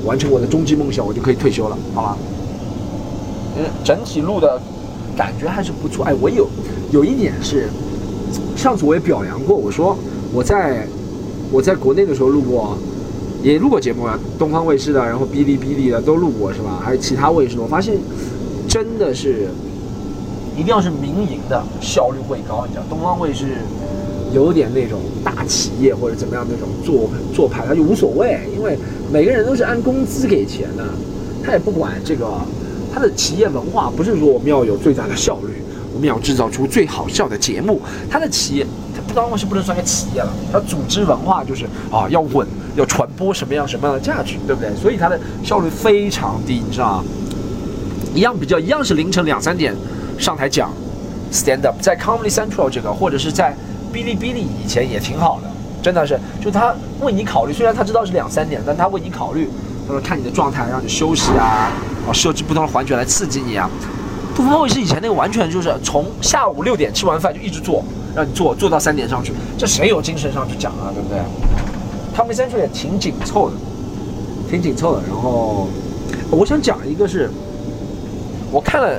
[0.05, 2.17] 完成我的终极梦想，我就可以退休了，好吧？
[3.57, 4.61] 嗯，整体录的
[5.17, 6.05] 感觉还是不错。
[6.05, 6.47] 哎，我有
[6.91, 7.67] 有一点是，
[8.55, 9.97] 上次我也表扬过，我说
[10.31, 10.87] 我在
[11.51, 12.77] 我在国内的时候录过，
[13.41, 16.79] 也录过节目啊，东方卫视的，然后哔哩哔哩的都录过，是吧？
[16.83, 17.97] 还有其他卫视，我发现
[18.67, 19.49] 真的是
[20.55, 22.65] 一定要是民营的，效率会高。
[22.67, 23.57] 你知道，东方卫视
[24.33, 28.77] 有点那种大企业或者怎么样那种做做派，他就无所谓，因为
[29.11, 30.83] 每个人都是按工资给钱的，
[31.43, 32.27] 他也不管这个。
[32.95, 35.63] 他的企业文化不是说我们要有最大的效率，
[35.95, 37.81] 我们要制造出最好笑的节目。
[38.07, 38.63] 他的企业，
[38.95, 44.69] 他不当然是不能算个企业了，他组织文化就是啊要稳，要传播什么样什么样的价值，对不对？
[44.75, 47.03] 所以他的效率非常低，你知道吗？
[48.13, 49.75] 一样比较一样是凌晨两三点
[50.19, 50.71] 上台讲
[51.31, 53.55] stand up，在 Comedy Central 这个或者是在
[53.93, 55.47] 哔哩哔哩以前也挺好的，
[55.83, 59.47] 真的是，就他为你考虑，虽然他知道是两三点，但他为你考虑。
[59.85, 61.69] 他说：“看你的状态，让你休息啊，
[62.07, 63.69] 啊，设置不同的环节来刺激你啊。”
[64.33, 67.83] 东方卫视以前那个完全就是从下午六点吃完饭就一直做，
[68.15, 70.87] 让你做做到三点上去，这谁有精神上去讲啊？
[70.93, 71.19] 对不对？
[72.15, 73.57] 他们三处也挺紧凑的，
[74.49, 75.01] 挺紧凑的。
[75.05, 75.67] 然后
[76.31, 77.29] 我想讲一个是，
[78.53, 78.97] 我看了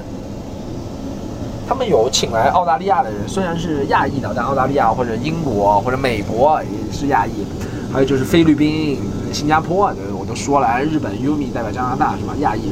[1.66, 7.30] 他们有请来澳大利亚的人，虽然是亚裔的，但澳大利亚或者英国或者美国也是亚裔，
[7.92, 8.98] 还有就是菲律宾、
[9.32, 9.94] 新加坡啊。
[10.34, 12.34] 说来日本 Umi 代表加拿大是吧？
[12.40, 12.62] 亚裔，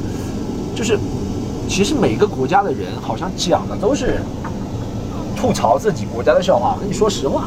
[0.75, 0.99] 就是
[1.69, 4.21] 其实每个国家的人好像讲的都是
[5.37, 6.77] 吐槽自己国家的笑话。
[6.81, 7.45] 跟你说实话，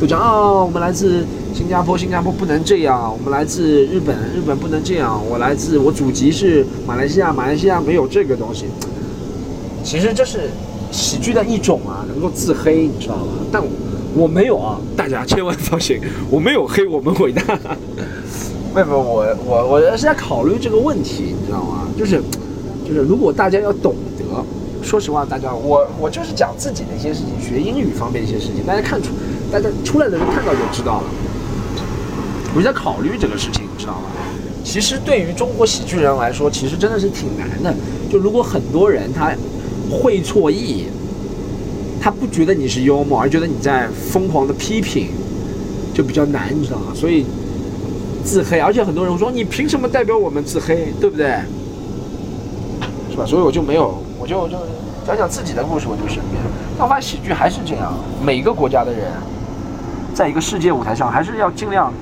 [0.00, 8.66] 都讲啊，我们来自新加坡，新加坡不能这样；我们来自日本，日本不能这样；我来自我祖籍是马来西亚，马来西亚没有这个东西。
[9.82, 10.48] 其实这是
[10.90, 13.32] 喜剧的一种啊，能够自黑，你知道吗？
[13.52, 13.62] 但
[14.14, 17.42] 我没有啊，大家千万放心，我没有黑我们伟大。
[18.74, 21.88] 没有，我我我是在考虑这个问题，你知道吗？
[21.98, 22.22] 就是，
[22.86, 24.24] 就是如果大家要懂得，
[24.82, 29.10] 说实话，大家我我就是讲自己的一些事情，学英语方面一些事情，大家看出，
[29.50, 31.04] 大家出来的人看到就知道了。
[32.54, 34.08] 我在考虑这个事情，你知道吗？
[34.64, 37.74] 其实对于中国喜剧人来说，其实真的是挺难的。
[38.10, 39.32] 就如果很多人他
[39.90, 40.86] 会错意，
[42.00, 45.08] 他不觉得你是幽默，而觉得你在疯狂的批评，
[45.94, 46.92] 就比较难，你知道吗？
[46.94, 47.24] 所以。
[48.24, 51.26] 自黑，而且很多人说你凭什么代表我们自黑，对不对？
[53.08, 53.24] 是吧？
[53.24, 54.58] 所以我就没有，我就就
[55.06, 56.42] 讲讲自己的故事，我就身边。
[56.76, 59.12] 但我发现喜剧还是这样，每个国家的人，
[60.12, 61.92] 在一个世界舞台上，还是要尽量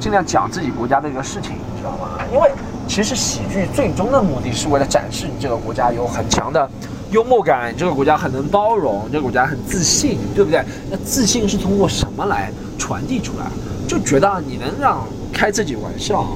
[0.00, 2.08] 尽量讲自己国家的一个事情，你知道吗？
[2.32, 2.50] 因为
[2.88, 6.66] 其实喜剧最终的目的是为了展示你这个国家有很强的
[7.12, 10.64] 幽默感，这个国家很能包容，这个国家很自信，对不对？
[10.90, 13.46] 那自信是通过什么来传递出来？
[13.86, 15.06] 就觉得你能让。
[15.34, 16.26] 开自己玩笑，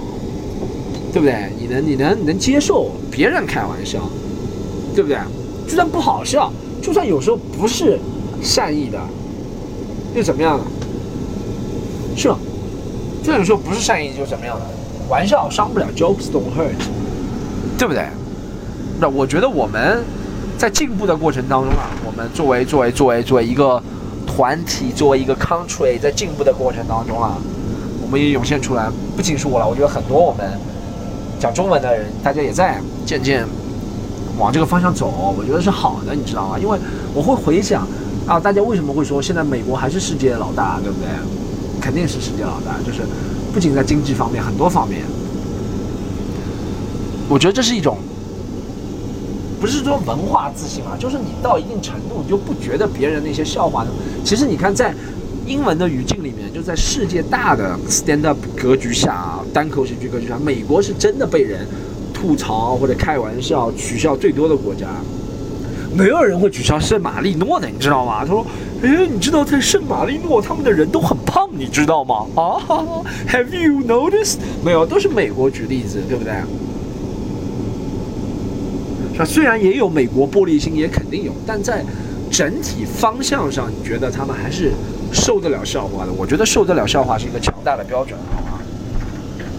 [1.12, 1.52] 对不对？
[1.60, 4.00] 你能，你能，能接受别人开玩笑，
[4.94, 5.18] 对不对？
[5.68, 8.00] 就算不好笑，就算有时候不是
[8.42, 8.98] 善意的，
[10.14, 10.64] 又怎么样呢？
[12.16, 12.38] 是吧？
[13.20, 14.64] 就算有时候不是善意，就怎么样呢？
[15.10, 16.72] 玩笑伤不了，jokes don't hurt，
[17.76, 18.06] 对不对？
[18.98, 20.02] 那我觉得我们
[20.58, 23.82] 在进步的过程当中啊，我们作为作为作为作为一个
[24.26, 27.36] 团体，作为一个 country，在进步的过程当中啊。
[28.02, 30.48] 我们也涌现出来，不仅是我了，我觉得很多我们
[31.40, 33.44] 讲中文的人，大家也在渐渐
[34.38, 36.56] 往这个方向走，我觉得是好的，你知道吗？
[36.56, 36.78] 因为
[37.12, 37.84] 我会回想
[38.24, 41.08] 啊，大家为什么会说现在美国还是世界老大，对不对？
[41.80, 43.02] 肯定是世界老大，就是
[43.52, 45.02] 不仅在经济方面，很多方面，
[47.28, 47.98] 我觉得这是一种
[49.66, 53.90] 不是说文化自信嘛，就是你到一定程度，你就不觉得别人那些笑话呢？
[54.24, 54.94] 其实你看在。
[55.44, 61.64] 英文的语境里面，就在世界大的 stand up 格局下，单口喜剧格局下，美国是真的被人
[62.12, 64.88] 吐槽或者开玩笑、取笑最多的国家。
[65.94, 68.16] 没有人会取笑圣马力诺的，你知道吗？
[68.18, 68.44] 他说
[68.82, 72.58] ：“哎，你知道在圣马力诺，他们的人都很胖，你知道吗？”啊，
[73.30, 74.38] Have you noticed？
[74.64, 76.32] 没有，都是美国举例子，对不对？
[79.16, 79.24] 是吧？
[79.24, 81.82] 虽然也有美国玻璃心，也肯定有，但在
[82.30, 84.72] 整体方向上，你觉得他们还是
[85.10, 86.12] 受得了笑话的？
[86.12, 88.58] 我觉得受得了笑话是一个强大的标准，好吗？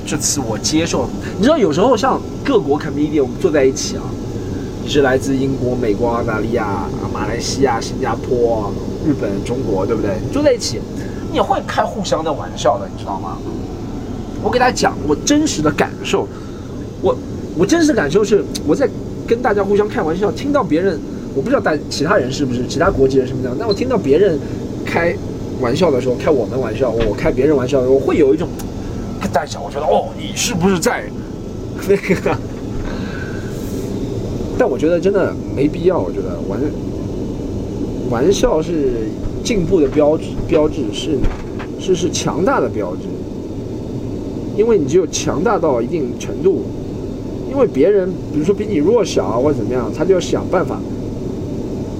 [0.05, 4.03] 这次我接受，你知道有时候像各国 comedian 我们坐在一起啊，
[4.83, 8.71] 你是来自英国、美国、澳大利亚、马来西亚、新加坡、
[9.05, 10.11] 日本、中国，对不对？
[10.31, 10.79] 坐在一起，
[11.33, 13.37] 你会开互相的玩笑的，你知道吗？
[14.43, 16.27] 我给大家讲我真实的感受，
[17.01, 17.17] 我
[17.57, 18.87] 我真实感受是我在
[19.27, 20.97] 跟大家互相开玩笑，听到别人，
[21.35, 24.39] 我不知道大其他人是不是其他国籍人是不是这样，但我听到别人
[24.85, 25.13] 开
[25.59, 28.47] 玩笑的时候，开我们玩笑，我开别人玩笑的时候，我会有一种
[29.21, 31.03] 跟大家讲，我觉得哦，你是不是在
[31.87, 32.37] 那个？
[34.57, 36.59] 但我觉得真的没必要，我觉得玩
[38.09, 39.07] 玩笑是
[39.43, 41.17] 进步的标志，标志是
[41.79, 43.01] 是是强大的标志。
[44.57, 46.63] 因为你只有强大到一定程度，
[47.49, 50.79] 因为别人比如说比你弱小啊或者怎么样，他就要想办法，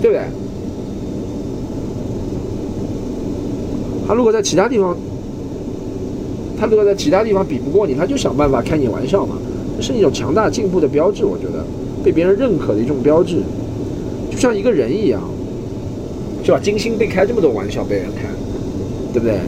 [0.02, 0.24] 对不对？
[4.08, 4.96] 他如果在其他地方，
[6.60, 9.36] 他如果在其他地方比不过你，他就想办法开你玩笑嘛，
[9.76, 11.66] 这是一种强大进步的标志，我觉得
[12.04, 13.42] 被别人认可的一种标志，
[14.32, 15.22] 就像一个人一样，
[16.44, 16.60] 是吧？
[16.64, 18.24] 金星被开这么多玩笑被人开，
[19.12, 19.40] 对不对？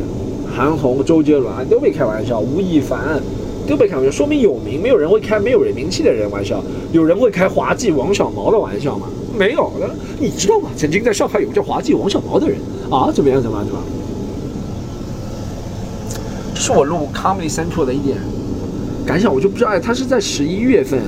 [0.53, 3.21] 韩红、周杰伦都被开玩笑，吴亦凡
[3.69, 4.81] 都被开玩笑，说明有名。
[4.81, 9.07] 没有人会开没有人名气的人玩笑，有人会开滑稽王小毛的玩笑吗？
[9.37, 9.89] 没有的。
[10.19, 10.69] 你知道吗？
[10.75, 12.57] 曾经在上海有个叫滑稽王小毛的人
[12.89, 13.41] 啊，怎么样？
[13.41, 13.65] 怎么样？
[13.65, 13.81] 怎么？
[16.55, 18.17] 是我录 Comedy Central 的一点
[19.05, 20.99] 感想，我就不知道，哎，他是在十一月份，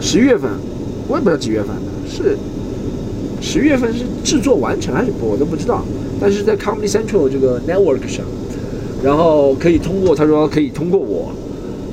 [0.00, 0.50] 十月份，
[1.06, 2.38] 我也不知道几月份的，是
[3.40, 5.84] 十月份是制作完成还是播，我都不知道。
[6.18, 8.24] 但是在 Comedy Central 这个 network 上，
[9.02, 11.32] 然后可以通过他说可以通过我，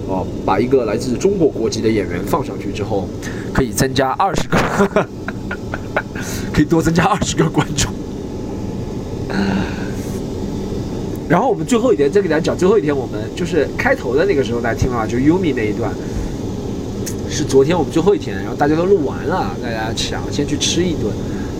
[0.07, 3.07] 哦，把一个来自中国国籍的演员放上去之后，
[3.53, 4.57] 可以增加二十个，
[6.53, 7.91] 可以多增加二十个观众。
[11.27, 15.91] 然后我们最后一天再给大家讲，最后一天我们就是开头的那个时候大家听了，就 Yumi 那一段，
[17.29, 21.11] 是昨天我们最后一天，然后大家都录完了，大家想先去吃一顿，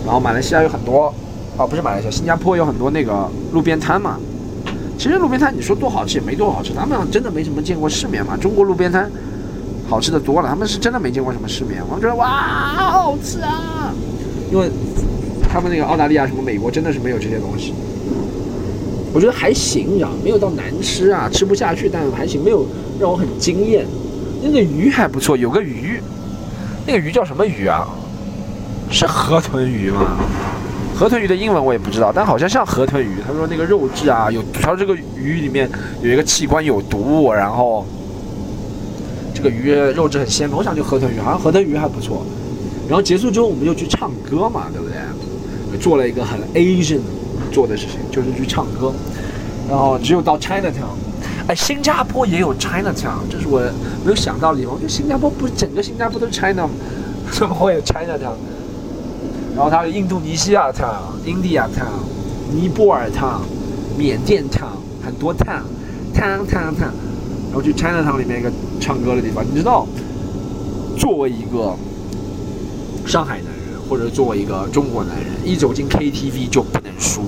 [0.04, 1.14] 然后马来西亚有很多。
[1.56, 4.18] 哦，不是马来西亚，新加坡有很多那个路边摊嘛。
[5.00, 8.36] 其实路边摊你说多好吃也没多好吃，他们真的没什么见过世面嘛。
[8.36, 9.10] 中国路边摊
[9.88, 11.82] 好吃的多了，他们是真的没见过什么世面。
[11.88, 13.94] 我觉得哇，好吃啊！
[14.52, 14.70] 因为
[15.50, 17.72] 他们那个澳大利亚什么美国真的是没有这些东西。
[19.14, 22.66] 我觉得还行，你知道，没有到难吃啊，吃不下去，但还行，没有
[23.00, 23.86] 让我很惊艳。
[24.42, 25.98] 那个鱼还不错，有个鱼，
[26.86, 27.88] 那个鱼叫什么鱼啊？
[28.90, 30.18] 是河豚鱼吗？
[31.00, 33.22] 河豚鱼的英文我也不知道，但好像像河豚鱼。
[33.26, 35.66] 他说那个肉质啊，有他说这个鱼里面
[36.02, 37.86] 有一个器官有毒，然后
[39.32, 40.54] 这个鱼肉质很鲜美。
[40.54, 42.22] 我想就河豚鱼，好像河豚鱼还不错。
[42.86, 45.78] 然后结束之后我们就去唱歌嘛，对不对？
[45.78, 47.00] 做了一个很 Asian
[47.50, 48.92] 做的事情，就是去唱歌。
[49.70, 50.98] 然后只有到 Chinatown，
[51.46, 53.58] 哎，新加坡也有 Chinatown，这是我
[54.04, 54.74] 没有想到的地方。
[54.74, 56.70] 我觉得新加坡不是整个新加坡都是 China 吗？
[57.30, 58.36] 怎么会有 Chinatown？
[59.54, 62.00] 然后它有印度尼西亚 town、印第亚 town、
[62.54, 63.40] 尼泊尔 town、
[63.98, 65.62] 缅甸 town，很多 town、
[66.14, 66.92] town、town、town。
[67.52, 69.84] 然后去 China town 里面一个唱歌的地方，你知道，
[70.96, 71.74] 作为一个
[73.04, 77.22] 上海男人，或者作为一个中国男人，一走进 KTV 就不能输。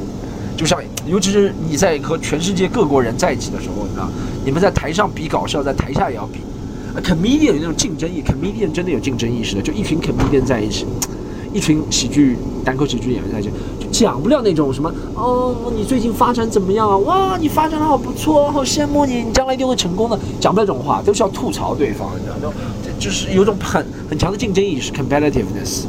[0.56, 4.08] 就像，尤其是你在和全世界各国人在一起的时候，你知道，
[4.44, 6.38] 你们在台上比搞笑，在台下也要比。
[7.02, 10.86] comedian 有那种竞争意，comedian 真的有竞争意识的，就一群 comedian 在一起。
[11.52, 16.96] 一群喜剧单口喜剧演员在这，就讲不了那种什么哦，你最近发展怎么样啊？
[16.98, 20.18] 哇，你发展的好不错，好羡慕你，你将来一定会成功的。
[20.40, 22.56] 讲不了这种话，都是要吐槽对方，你知道吗？
[22.98, 25.84] 就是有种很很强的竞争意识 （competitiveness）。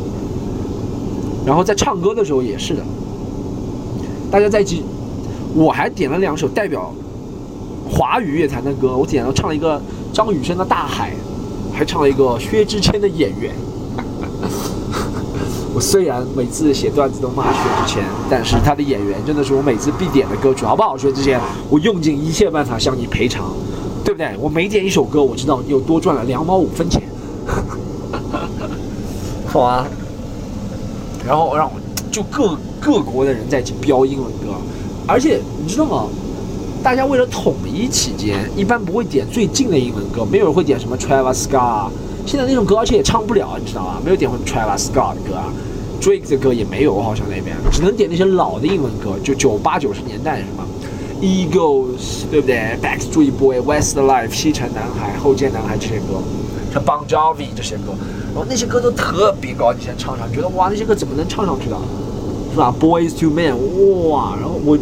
[1.45, 2.81] 然后在唱歌的时候也是的，
[4.31, 4.83] 大家在一起，
[5.55, 6.91] 我还点了两首代表
[7.89, 11.11] 华语乐坛的歌，我点了唱了一个张雨生的《大海》，
[11.73, 13.53] 还唱了一个薛之谦的《演员》。
[15.83, 20.97] 虽然每次写段子都骂薛之谦，但是他的演员真的是我每次必点的歌曲，好不好？
[20.97, 21.37] 薛之谦，
[21.69, 23.51] 我用尽一切办法向你赔偿，
[24.03, 24.31] 对不对？
[24.39, 27.03] 我每点一首歌，我知道你又多赚了两毛五分钱，
[29.45, 29.85] 好啊。
[31.27, 31.73] 然后让我
[32.09, 34.55] 就各各国的人在一起飙英文歌，
[35.05, 36.07] 而且你知道吗？
[36.81, 41.89] 大家为了统一起见，一般不会点最近的英文歌，没有人会点什么 Travis Scott。
[42.25, 44.01] 现在那种歌，而且也唱不了，你知道吗？
[44.03, 45.45] 没有点过 Travis Scott 的歌啊
[46.03, 50.65] ，Drake 的歌也没有，好像那边只能点那些老的英文歌，就九八九十年代是吗
[51.21, 56.21] ？Eagles 对不对？Backstreet Boy、Westlife、西城男孩、后街男孩这些歌，
[56.73, 57.93] 像 Bon Jovi 这些歌，
[58.33, 61.77] 然后那些歌都特别高，你先唱上，觉得哇，那些歌怎么能唱上去的，
[62.51, 63.55] 是吧？Boys to Men，
[64.09, 64.77] 哇，然后我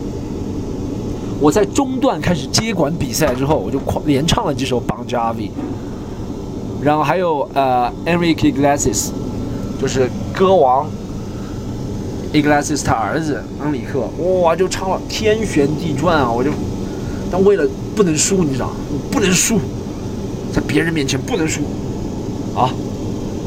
[1.40, 5.52] 我在中段开始接管比赛之后，我就狂连唱了几首 Bon Jovi，
[6.82, 9.10] 然后还有呃 Enrique Iglesias，
[9.80, 10.88] 就是歌王
[12.34, 14.02] Iglesias 他儿子恩里克，
[14.42, 16.50] 哇，就唱了天旋地转啊，我就，
[17.32, 18.72] 但为了不能输，你知道，
[19.12, 19.60] 不能输。
[20.54, 21.62] 在别人面前不能输，
[22.54, 22.70] 啊！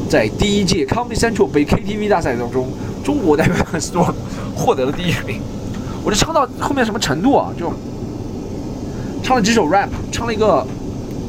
[0.09, 2.67] 在第一届 Comedy Central 北 KTV 大赛当中，
[3.03, 4.13] 中国代表 Storm
[4.55, 5.39] 获得了第一名。
[6.03, 7.53] 我就唱到后面什么程度啊？
[7.59, 7.71] 就
[9.21, 10.65] 唱了几首 rap，唱了一个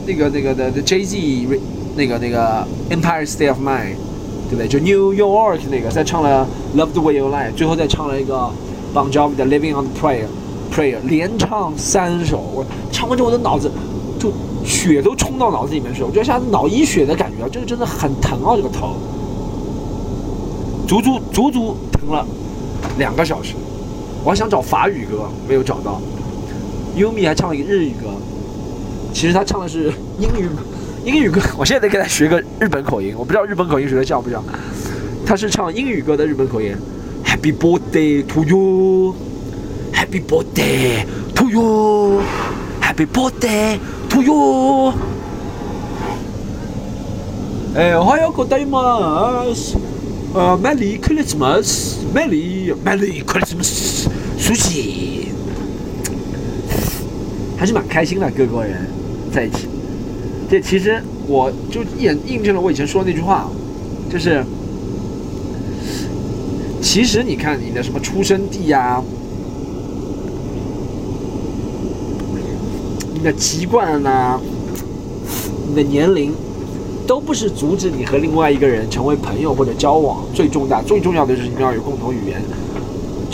[0.07, 1.47] 那个那个的的 Jay Z
[1.95, 3.97] 那个那个 Empire State of Mind，
[4.49, 4.69] 对不对？
[4.69, 8.51] 就 New York 那个，再唱了 Love the Way You Lie，最后再唱了一个
[8.95, 10.27] Bon Jovi 的 Living on the Prayer
[10.75, 12.39] Prayer，连唱三首。
[12.55, 13.71] 我唱完之后，我的脑子
[14.19, 14.33] 就。
[14.67, 18.97] 血都冲到脑子里面去了，我觉得像脑溢血的感觉啊，这个真的很疼啊，这个头，
[20.89, 22.27] 足足足足疼了
[22.99, 23.55] 两个小时。
[24.25, 26.01] 我还想找法语歌，没有找到。
[26.97, 28.09] 优米还唱了一个日语歌，
[29.13, 30.49] 其实他唱的是英语
[31.06, 31.42] 英语歌。
[31.58, 34.44] 我现在得给他学个日本口音，我不知道日本口音学的像不像。
[35.26, 36.76] 他是唱英语歌的日本口音，
[37.24, 43.80] Happy birthday to you，Happy birthday to you，Happy birthday。
[44.12, 44.94] とよ
[47.74, 49.78] えー、おはようございます。
[50.34, 55.30] 呃，Merry Christmas，Merry，Merry Christmas，sushi，
[57.58, 58.86] 还是蛮开心的，各国人
[59.34, 59.70] 在一起。
[60.49, 63.51] 这其实我就印印证了我以前说的那句话，
[64.11, 64.45] 就是，
[66.81, 69.03] 其实你看你的什么出生地呀。
[73.13, 74.39] 你的籍贯呐，
[75.69, 76.33] 你的年龄，
[77.09, 82.41] 都不是阻止你和另外一个人成为朋友或者交往最重大、最重要的就是你们要有共同语言。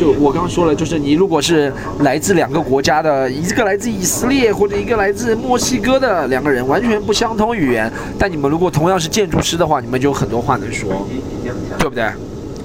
[0.03, 7.88] 就我刚刚说了，就是你如果是来自两个国家的，一个来自以色列或者一个来自墨西哥的两个人，完全不相通语言，
[8.18, 11.07] 但你们如果同样是建筑师的话，你们就有很多话能说，
[11.78, 12.05] 对不对？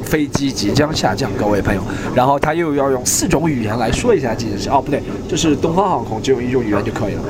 [0.04, 1.82] 飞机即将下降，各位朋友。
[2.16, 4.68] 然后他又要用四种语言来说一下这件事。
[4.72, 7.22] 哦，不对，这是东方航空，只有一种语言就可以了。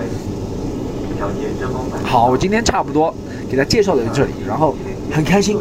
[2.06, 3.14] 好，我今天差不多
[3.52, 4.74] 给他介绍到这里，然后
[5.12, 5.58] 很开心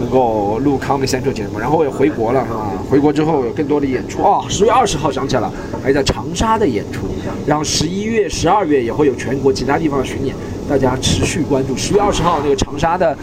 [0.00, 2.72] 能够录康美三车节目，然后我也回国了啊。
[2.90, 7.02] 回国之后有更多的演出哦，十月二十号想起来了，还在长沙的演出。
[7.46, 10.34] 然后十一月、十二月也会有全国其他地方的巡演，
[10.68, 11.76] 大家持续关注。
[11.76, 13.16] 十月二十号那个长沙的。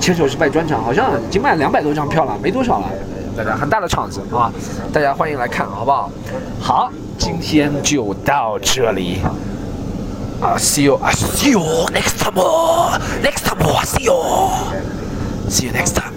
[0.00, 2.88] 牵手失败专场，好像已经卖两百多张票了，没多少了。
[3.36, 4.50] 大家很大的场子啊，
[4.90, 6.10] 大家欢迎来看，好不好？
[6.58, 9.18] 好，今天就到这里。
[10.40, 11.60] 啊，see you，see you
[11.92, 14.14] next time，next time，see you
[15.44, 16.13] you，see you next time。